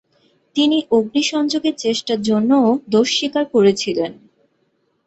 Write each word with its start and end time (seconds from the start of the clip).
তিনি 0.55 0.77
অগ্নিসংযোগের 0.91 1.75
চেষ্টার 1.77 2.19
জন্য 2.21 2.51
ও 2.61 2.71
দোষ 2.89 3.07
স্বীকার 3.17 3.45
করেছিলেন। 3.53 4.11